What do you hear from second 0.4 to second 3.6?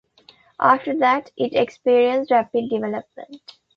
After that, it experienced rapid development.